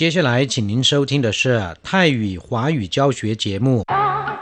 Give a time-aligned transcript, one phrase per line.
[0.00, 3.82] 接下来，请您收听的是泰语华语教学节目。
[3.84, 3.94] 大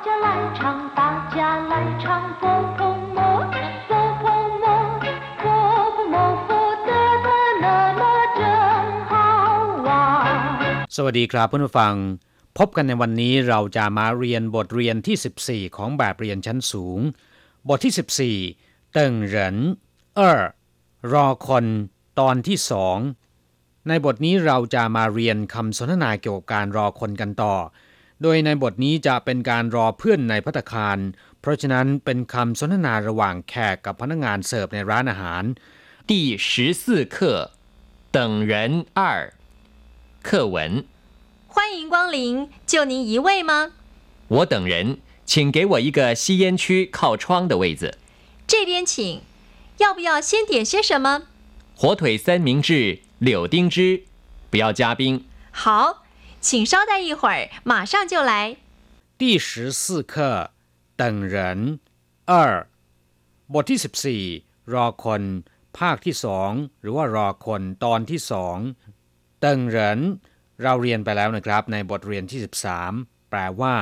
[0.04, 1.38] 家来唱，大家
[1.70, 2.42] 来唱，佛
[2.76, 2.80] 佛
[3.14, 3.18] 摩，
[3.86, 3.90] 佛
[4.20, 4.24] 佛
[4.62, 4.66] 摩，
[5.38, 5.44] 佛
[5.94, 6.14] 佛摩，
[6.48, 6.50] 佛
[6.88, 6.90] 得
[7.24, 7.28] 的
[7.62, 8.02] 那么
[8.36, 8.40] 真
[9.10, 9.14] 好
[9.86, 10.86] 玩。
[10.90, 11.94] สวัสดีครับเพื่อนผู้ฟัง
[12.58, 17.00] พบกันในวันนี้เราจะมาเรียนบทเรียนที่ 14 ของแบบเรียนชั้นสูง
[17.68, 19.56] บทที่ 14เติงเหริน
[20.16, 20.40] เออ
[21.12, 21.64] รอคน
[22.20, 22.98] ตอนที่สอง
[23.88, 27.54] ในบทนี้เราจะมาเรียนคำสนทนาเกี่ยวกับการรอคนกันต่อ
[28.22, 30.98] โดยในบทนี้จะเป็นการรอเพื่อนในพัตตาคาร
[31.40, 35.42] เพราะฉะนั้นเป็นคำสนทนาระหว่างแขกกับพนักงานเสิร์ฟในร้านอาหาร
[36.08, 36.12] 第
[36.46, 36.48] 十
[36.80, 36.82] 四
[37.14, 37.16] 课，
[38.14, 38.18] 等
[38.50, 39.32] 人二，
[40.22, 40.84] 课文。
[41.48, 43.72] 欢迎光临，就您一位吗？
[44.28, 47.98] 我等人，请给我一个吸烟区靠窗的位子。
[48.46, 49.22] 这边请。
[49.78, 51.22] 要不要先点些什么？
[51.74, 54.04] 火腿三明治， 柳丁汁，
[54.50, 55.24] 不要加冰。
[55.50, 56.04] 好，
[56.40, 58.56] 请稍待一会儿，马上就来。
[59.16, 60.50] 第十四课
[60.96, 61.78] 等人
[62.26, 62.66] 二
[63.52, 63.78] บทที่
[64.42, 65.22] 14 รอคน
[65.78, 68.56] ภาคที่สองหรือว่ารอคนตอนที่สอง
[69.40, 70.00] เติงเหริน
[70.62, 72.40] เราเรียนไปแล้วนะครับ ในบทเรียนที่
[72.84, 73.74] 13 แปลว่า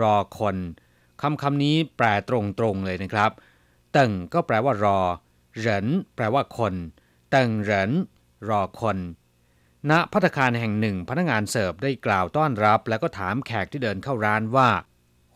[0.00, 0.56] รอคน
[1.20, 3.30] คำคำนี้แปลตรงๆเลยนะครับ
[3.92, 4.98] เติงก็แปลว่ารอ
[5.58, 6.74] เหรินแปลว่าคน
[7.30, 7.90] เติงเหริน
[8.49, 8.97] รอคน
[9.89, 14.69] ณพัตคารแห่งหนึ่งพนักงานเสิร์ฟได้กล่าวต้อนรับ แล้วก็ถามแขกที่เดินเข้าร้านว่า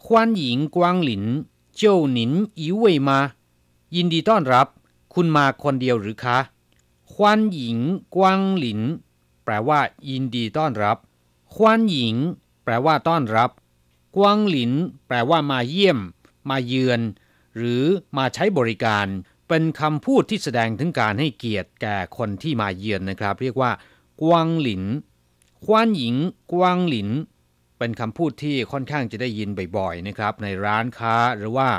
[0.06, 1.24] ควันหญิงกวางหลิน
[1.78, 3.20] เจ้าหนินอิวเวยมา
[3.96, 4.68] ยินดีต้อนรับ
[5.14, 6.40] คุณมาคนเดียวหรือคะ
[7.14, 7.78] ควันหญิง
[8.16, 8.82] กวางหลิน
[9.44, 10.98] แปลว่า ยินดีต้อนรับ
[11.56, 12.16] ควันหญิง
[12.64, 13.50] แปลว่าต้อนรับ
[14.18, 14.72] กวางหลิน
[15.08, 16.00] แปลว่ามาเยี่ยม
[16.50, 17.02] มาเยือน
[17.58, 17.84] หรือ
[18.18, 19.08] มาใช้บริการ
[19.50, 23.72] เป็นคำพูดที่แสดงถึงการให้เกียรติแก่คนที่มาเยือนนะครับ เรียกว่า
[24.22, 24.84] กวางหลิน
[25.66, 26.16] คว้านหญิง
[26.54, 27.10] กวางหลิน
[27.78, 31.70] เป็นคำพูดที่ค่อนข้างจะได้ยินบ่อยๆนะครับ ในร้านค้าหรือว่า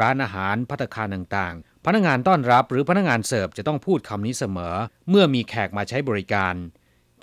[0.00, 4.74] ร้านอาหารพัตคาต่างๆ พนักงานต้อนรับหรือพนักงานเสิร์ฟจะต้องพูดคำนี้เสมอ
[5.08, 6.54] เมื่อมีแขกมาใช้บริการ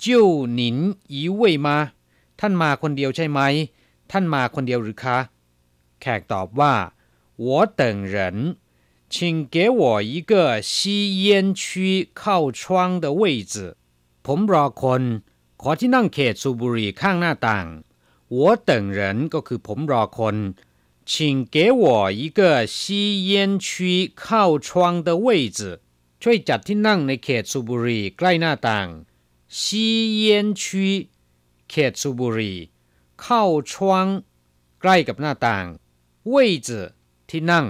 [0.02, 0.76] จิ้วหนิน
[1.12, 1.76] อีเว่ยมา
[2.40, 3.40] ท่านมาคนเดียวใช่ไหม
[4.12, 5.18] ท่านมาคนเดียวหรือคะ
[6.00, 6.72] แขกตอบว่า
[7.40, 8.36] หัวเต่งเหริน
[9.13, 13.77] 请给我一个吸烟区靠窗的位置
[14.25, 15.03] ผมรอคน
[15.61, 17.67] ขอที่นั่งเขตสูบบุหรี่ข้างหน้าต่าง
[18.37, 18.37] 我
[18.69, 18.99] 等人
[19.33, 20.35] ก็คือผมรอคน
[21.05, 25.27] 请给我一个吸烟区靠窗的位
[25.57, 25.59] 置
[26.21, 28.87] ช่วยจัดที่นั่งในเขตสูบบุหรี่ใกล้หน้าต่าง
[29.59, 29.59] 吸
[30.23, 30.25] 烟
[30.61, 30.63] 区
[31.69, 32.57] เขตสูบบุหรี่
[33.23, 33.25] 靠
[33.71, 33.73] 窗
[34.81, 35.65] ใกล้กับหน้าต่าง
[36.33, 36.35] 位
[36.67, 36.69] 置
[37.29, 37.65] ที่นั่ง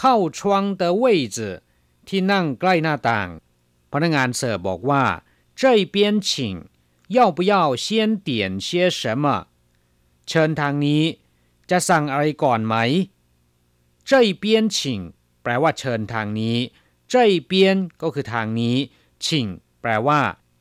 [0.00, 1.04] 靠窗的位
[1.36, 1.62] 置
[2.08, 3.28] ที่นั่งใกล้หน้าต่าง
[3.92, 5.04] พนักงานเสิร์ฟบอกว่า
[5.60, 5.62] 这
[5.94, 5.96] 边
[6.26, 6.28] 请
[7.16, 7.86] 要不要先
[8.28, 8.28] 点
[8.66, 8.68] 些
[8.98, 9.24] 什么
[10.28, 11.02] เชิญทางนี้
[11.70, 12.74] จะสั่งอะไรก่อนไหม
[14.08, 14.12] 这
[14.42, 14.44] 边
[14.76, 14.78] 请
[15.42, 16.56] แปลว่าเชิญทางนี้
[17.12, 17.14] 这
[17.50, 17.52] 边
[18.02, 18.76] ก็คือทางนี้
[19.24, 19.26] 请
[19.80, 20.20] แปลว่า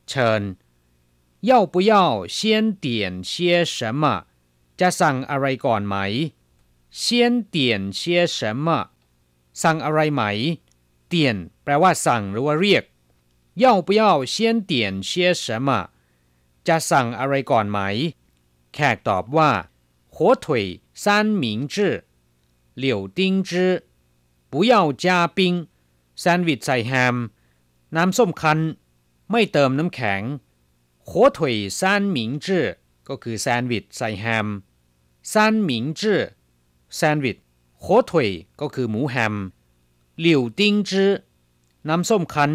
[0.09, 0.41] เชิญ
[1.50, 1.94] 要不要
[2.35, 2.38] 先
[2.83, 2.85] 点
[3.29, 4.03] 些什么
[4.79, 5.95] จะสั่งอะไรก่อนไหม
[7.01, 7.55] 先点
[8.00, 8.67] 些什么
[9.63, 10.22] สั่งอะไรไหม
[11.07, 12.83] เตียนแปลว่าสั่งหรือว่าเรียก
[13.63, 14.35] 要不要先
[14.69, 14.72] 点
[15.09, 15.11] 些
[15.44, 15.69] 什么
[16.67, 17.79] จะสั่งอะไรก่อนไหม
[18.73, 19.51] แขกตอบว่า
[20.16, 20.47] 火腿
[21.03, 21.05] 三
[21.41, 21.75] 明治
[22.83, 23.19] 柳丁
[23.50, 23.51] 汁
[24.51, 24.73] 不要
[25.03, 25.05] 加
[25.38, 25.39] 冰
[26.19, 27.16] แซนด์วิชใส่แฮม
[27.95, 28.59] น้ำส้มคั้น
[29.31, 30.22] ไม่เติมน้ำแข็ง
[31.09, 31.39] 火腿
[31.79, 31.81] 三
[32.16, 32.47] 明治
[33.07, 34.47] ก็คือแซนด์วิชใส่แฮม
[35.31, 35.33] 三
[35.69, 36.01] 明治
[36.95, 37.38] แซนด์วิช
[37.83, 38.11] 火腿
[38.61, 39.35] ก็คือหมูแฮม
[40.25, 40.28] 柳
[40.59, 40.91] 丁汁
[41.89, 42.51] น้ำส้มคั้น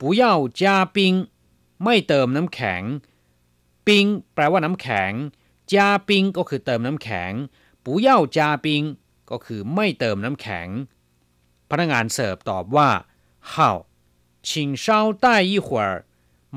[0.00, 0.22] 不要
[0.60, 0.62] 加
[0.96, 0.98] 冰
[1.82, 2.82] ไม่เติมน้ำแข็ง
[3.86, 5.12] ปิงแปลว่าน้ำแข็ง
[5.72, 7.32] จาปิงก็คือเติมน้ำแข็ง
[7.84, 8.66] 不要加冰
[9.30, 10.68] ก็คือไม่เติมน้ำแข็ง
[11.70, 12.90] พนักงานเสิร์ฟตอบว่า
[13.50, 13.52] 好
[14.48, 14.50] 请
[14.84, 14.86] 稍
[15.24, 15.86] 待一会儿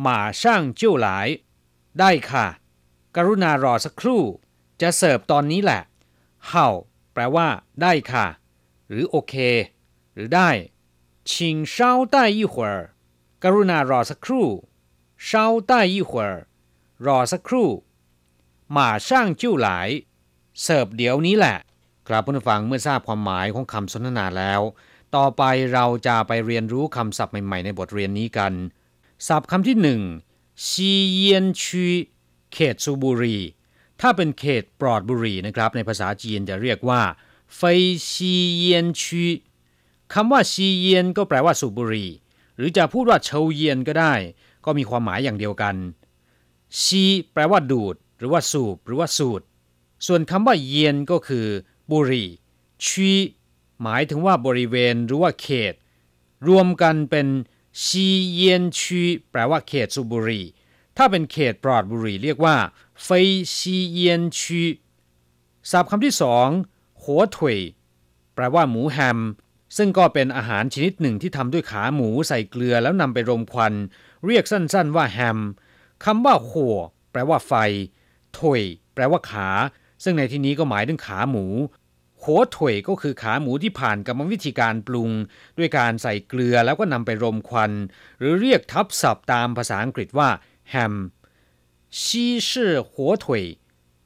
[0.06, 0.08] 马
[0.42, 0.44] 上
[0.80, 1.08] 就来
[2.00, 2.46] ได้ค่ะ
[3.16, 4.24] กรุณารอสักครู่
[4.82, 5.82] จะเสิร์ฟตอนนี้แหละ
[6.50, 6.52] 好
[7.16, 7.48] แปลว่า
[7.82, 8.26] ได้ค่ะ
[8.90, 9.34] หรือโอเค
[10.14, 10.50] หรือได้
[11.30, 11.32] 请
[11.74, 11.76] 稍
[12.14, 12.72] 待一会儿
[13.44, 14.48] กรุณารอสักครู่
[15.28, 15.30] 稍
[15.70, 16.32] 待一会儿
[17.06, 17.70] รอสักครู่
[18.76, 19.10] 马上
[19.42, 19.68] 就来
[20.62, 21.58] เสิร์ฟเดี๋ยวนี้แหละ
[22.08, 24.62] ครับผู้ฟังเมื่อทราบความหมายของคำสนทนาแล้ว
[25.16, 25.44] ต่อไป
[25.74, 28.54] เราจะไปเรียนรู้คำศัพท์ใหม่ๆ ในบทเรียนนี้กัน
[29.28, 30.02] ศัพท์คำที่หนึ่ง
[30.68, 31.88] ซีเยียนชี
[32.52, 33.38] เขตสูบบุหรี
[34.01, 37.03] ถ้าเป็นเขตปลอดบุหรี่นะครับ ในภาษาจีนจะเรียกว่า
[37.57, 39.27] เฟยซีเยียนชี
[40.15, 42.11] คำว่าซีเยียนก็แปลว่าสูบบุหรี่
[42.57, 44.15] หรือจะพูดว่าเฉาเยียนก็ได้
[44.65, 45.75] ก็มีความหมายอย่างเดียวกัน
[46.81, 49.43] ชีแปลว่าดูด หรือว่าสูบ หรือว่าสูด
[50.07, 51.47] ส่วนคำว่าเย็นก็คือ
[51.91, 52.29] บุหรี่
[52.87, 53.11] ชี
[53.83, 55.75] หมายถึงว่าบริเวณหรือว่าเขต
[56.49, 57.27] รวมกันเป็น
[57.85, 60.45] ชีเย็นชีแปลว่าเขตสูบบุหรี่
[60.97, 62.57] ถ้าเป็นเขตปลอดบุหรี่เรียกว่า
[63.03, 64.63] เฟยชีเย็นชี
[65.71, 66.49] ศัพท์คำที่สอง
[67.03, 67.59] หัวถุย
[68.35, 69.19] แปลว่าหมูแฮม
[69.77, 73.75] ซึ่งก็เป็นอาหารชนิดหนึ่งที่ทำด้วยขาหมูใส่เกลือแล้วนำไปรมควัน
[74.27, 75.39] เรียกสั้นๆว่าแฮม
[76.05, 76.77] คำว่าหัว
[77.13, 77.53] แปลว่าไฟ
[78.39, 78.63] ถุย
[78.95, 79.49] แปลว่าขา
[80.03, 81.47] ซึ่งในที่นี้ก็หมายถึงขาหมู
[82.23, 85.11] หัวถุยก็คือขาหมูที่ผ่านกรรมวิธีการปรุง
[85.59, 87.73] ด้วยการใส่เกลือแล้วก็นำไปรมควัน
[88.19, 90.29] หรือเรียกทับศัพท์ตามภาษาอังกฤษว่า
[90.71, 90.95] แฮม
[92.03, 93.45] ชีชื่อหัวถุย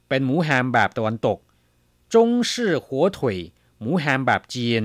[0.08, 1.38] เป็นหมูแฮมแบบตะวันตก
[2.14, 3.38] จงชื่อหัวถุย
[3.80, 4.82] หมูแฮมแบบจีน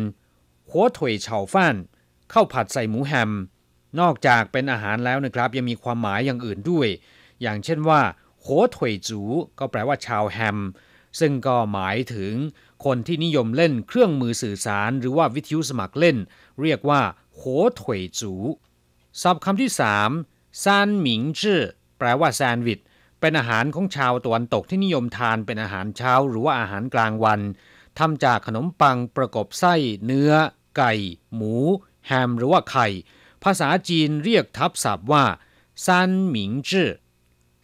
[0.70, 1.76] หัวถุยเฉาฟ่าน
[2.34, 3.32] ข้าวผัดใส่หมูแฮม
[4.00, 6.88] นอกจากเป็นอาหารแล้วนะครับ ยังมีความหมายอย่างอื่นด้วย
[7.42, 8.02] อย่างเช่นว่า
[8.46, 9.22] หัวถุยจู
[9.60, 10.58] ก็แปลว่าชาวแฮม
[11.20, 12.34] ซึ่งก็หมายถึง
[12.86, 16.18] คนที่นิยมเล่นเครื่องมือสื่อสาร หรือว่าวิทยุสมัครเล่น
[16.62, 17.02] เรียกว่า
[17.40, 18.34] หัวถุยจู
[19.22, 20.10] ศัพท์คำที่สาม
[20.64, 21.62] ซานหมิงจื้อ
[21.98, 22.80] แปลว่าแซนด์วิช
[23.20, 27.42] เป็นอาหารของชาวตะวันตกที่นิยมทานเป็นอาหารเช้าหรือว่าอาหารกลางวัน
[28.00, 29.76] ทำจากขนมปังประกบไส้
[30.06, 30.32] เนื้อ
[30.78, 30.94] ไก่
[31.36, 31.56] หมู
[32.08, 32.88] แฮม หรือว่าไข่
[33.44, 35.26] ภาษาจีนเรียกทับศัพท์ว่า
[35.86, 36.90] ซันหมิงจื้อ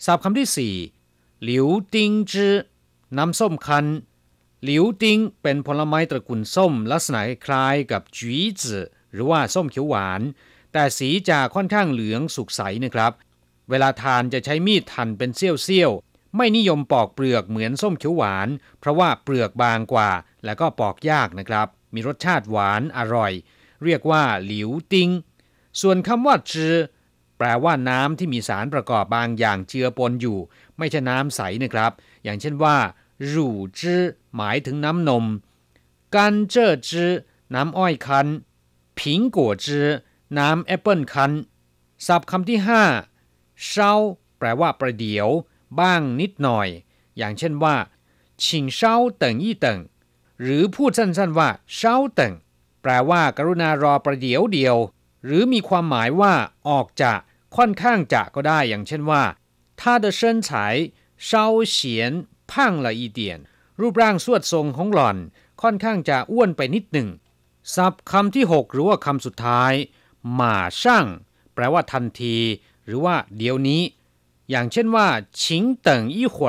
[0.06, 0.76] ศัพท์คำที่สี่
[1.44, 2.56] หลิวติงจื้อ
[3.18, 3.86] น้ำส้มคั้น
[4.64, 10.22] หลิวติงเป็นผลไม้ตระกูลส้ม ลักษณะคล้ายกับจีจือหรือว่าส้มเขียวหวาน
[10.74, 13.14] แต่สีจะค่อนข้างเหลืองสุกใสนะครับ
[13.72, 18.48] เวลาทานจะใช้มีดหั่นเป็นเสี้ยวๆ ไม่นิยมปอกเปลือกเหมือนส้มเขียวหวาน
[18.80, 20.10] เพราะว่าเปลือกบางกว่า
[20.46, 23.32] และก็ปอกยากนะครับ มีรสชาติหวานอร่อย
[23.84, 25.10] เรียกว่าหลิวติง
[25.82, 26.76] ส่วนคำว่าจือ
[27.38, 30.40] แปลว่าน้ำที่มีสารประกอบบางอย่างเจือปนอยู่
[30.78, 31.92] ไม่ใช่น้ำใสนะครับ
[32.24, 32.78] อย่างเช่นว่า
[33.34, 34.04] รูจือ
[34.36, 35.26] หมายถึงน้ำนม
[36.16, 37.12] กันเจ้อจือ
[37.56, 38.28] น้ำอ้อยคั้น
[39.00, 39.88] ผิงกัวจือ
[40.38, 41.32] น้ำแอปเปิลคั้น
[42.08, 42.84] ศัพท์คำที่ห้า
[43.67, 43.93] เช้า
[44.39, 45.29] แปลว่าประเดี๋ยว
[45.81, 46.69] บ้างนิดหน่อย
[47.17, 47.77] อย่างเช่นว่า
[48.45, 49.79] ชิงเช้าเติงยี่เติง
[50.43, 52.35] หรือพูดสั้นๆว่าเช้าเติง
[52.83, 54.77] แปลว่ากรุณารอประเดี๋ยวเดียว
[55.25, 56.33] หรือมีความหมายว่า
[56.69, 57.13] ออกจะ
[57.57, 59.23] ค่อนข้างจะก็ได้ อย่างเช่นว่า
[59.81, 60.49] 他的身材
[61.29, 61.31] 稍
[61.75, 61.77] 显
[62.51, 62.53] 胖
[62.85, 63.21] 了一点
[63.81, 65.17] รูปร่างสวดทรงของหล่อน
[65.63, 67.09] ค่อนข้างจะอ้วนไปนิดหนึ่ง
[67.75, 69.73] ศัพท์คำที่ 6 หรือว่าคำสุดท้าย
[70.35, 71.07] หมาช่าง
[71.55, 72.37] แปลว่าทันที
[72.87, 73.83] หรือว่าเดี๋ยวนี้
[74.51, 75.09] อย่างเช่นว่า
[75.43, 76.47] ชิงเติงอีหว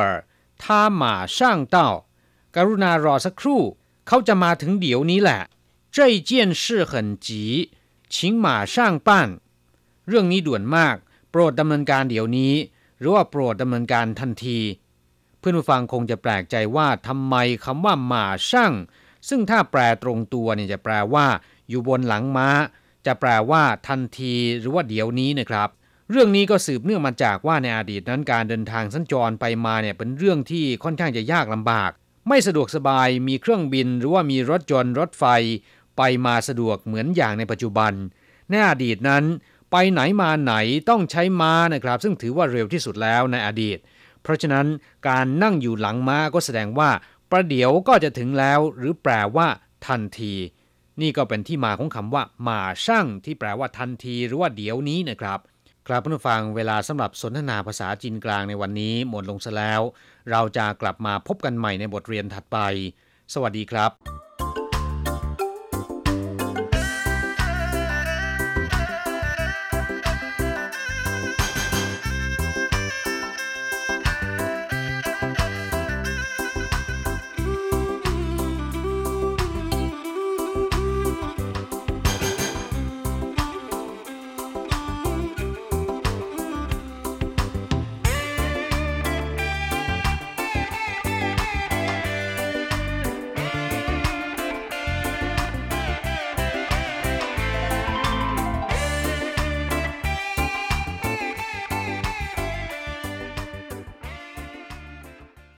[0.61, 0.63] 他
[1.01, 1.37] 马上
[1.75, 1.77] 到
[2.55, 3.61] กรุณารอสักครู่
[4.07, 5.41] เขาจะมาถึงเดี๋ยวนี้แหละ
[5.95, 5.97] 这
[6.29, 6.31] 件
[6.61, 6.93] 事很
[7.25, 7.27] 急
[8.13, 8.75] 请马上
[9.07, 9.09] 办
[10.07, 10.95] เรื่องนี้ด่วนมาก
[11.31, 12.53] โปรดดำเนินการเดี๋ยวนี้
[12.99, 14.59] หรือว่าโปรดดำเนินการทันที
[15.39, 17.35] เพื่อนผู้ฟังคงจะแปลกใจว่าทำไม
[17.65, 18.73] คำว่าหมาช่าง
[19.29, 21.25] ซึ่งถ้าแปลตรงตัวเนี่ยจะแปลว่า
[21.69, 22.49] อยู่บนหลังม้า
[23.05, 25.69] จะแปลว่าทันทีหรือว่าเดี๋ยวนี้นะครับ
[26.14, 31.90] เรื่องนี้ก็สืบเนื่องมาจากว่าในอดีตนั้นการเดินทางสัญจรไปมาเนี่ยเป็นเรื่องที่ค่อนข้างจะยากลำบาก
[32.28, 35.24] ไม่สะดวกสบายมีเครื่องบินหรือว่ามีรถยนต์รถไฟ
[35.96, 37.92] ไปมาสะดวกเหมือนอย่างในปัจจุบัน
[38.50, 39.24] ในอดีตนั้น
[39.70, 40.54] ไปไหนมาไหน
[40.90, 43.78] ต้องใช้ม้านะครับ ซึ่งถือว่าเร็วที่สุดแล้วในอดีต
[44.22, 44.66] เพราะฉะนั้น
[45.08, 46.90] การนั่งอยู่หลังม้าก็แสดงว่า
[47.30, 49.48] ประเดี๋ยวก็จะถึงแล้ว หรือแปลว่า
[49.86, 50.34] ทันที
[51.00, 55.40] นี่ก็เป็นที่มาของคำว่า มาช่างที่แปลว่าทันที หรือว่าเดี๋ยวนี้นะครับ
[55.88, 59.80] ครับผู้ฟังเวลาสำหรับสนทนาภาษาจีนกลางในวันนี้หมดลงซะแล้ว
[60.30, 62.58] เราจะกลับมาพบกันใหม่ในบทเรียนถัดไป
[63.34, 63.90] สวัสดีครับ